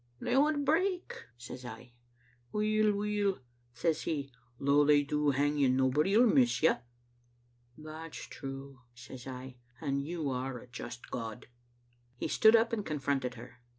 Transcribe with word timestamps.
'They 0.19 0.35
would 0.35 0.65
break,' 0.65 1.25
says 1.37 1.63
I. 1.63 1.93
'Weel, 2.51 2.91
weel,' 2.91 3.37
says 3.71 4.01
He, 4.01 4.31
'though 4.59 4.83
they 4.83 5.03
do 5.03 5.29
hang 5.29 5.59
you, 5.59 5.69
nobody 5.69 6.15
'11 6.15 6.33
miss 6.33 6.63
you.' 6.63 6.77
'That's 7.77 8.25
true,' 8.29 8.79
says 8.95 9.27
I, 9.27 9.57
'and 9.79 10.01
You 10.03 10.31
are 10.31 10.57
a 10.57 10.65
just 10.65 11.11
God.'" 11.11 11.45
He 12.17 12.27
stood 12.27 12.55
up 12.55 12.73
and 12.73 12.83
confronted 12.83 13.35
her. 13.35 13.59